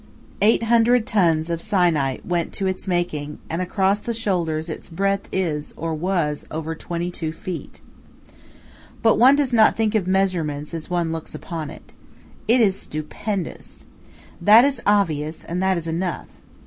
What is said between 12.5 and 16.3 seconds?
is stupendous. That is obvious and that is enough.